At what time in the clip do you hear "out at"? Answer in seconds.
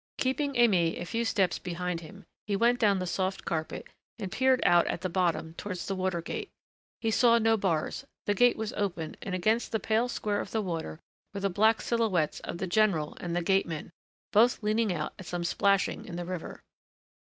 4.65-5.01, 14.91-15.27